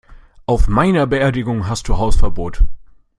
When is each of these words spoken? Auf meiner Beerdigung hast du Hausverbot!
Auf 0.47 0.67
meiner 0.67 1.05
Beerdigung 1.05 1.67
hast 1.67 1.87
du 1.87 1.99
Hausverbot! 1.99 2.63